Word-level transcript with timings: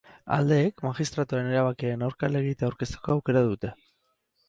Aldeek 0.37 0.81
magistratuaren 0.85 1.51
erabakiaren 1.53 2.07
aurka 2.09 2.31
helegitea 2.33 2.73
aurkezteko 2.73 3.19
aukera 3.19 3.49
dute. 3.55 3.77